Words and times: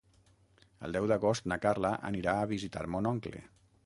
El 0.87 0.95
deu 0.97 1.09
d'agost 1.11 1.45
na 1.53 1.57
Carla 1.65 1.91
anirà 2.09 2.33
a 2.39 2.47
visitar 2.53 2.87
mon 2.95 3.11
oncle. 3.11 3.43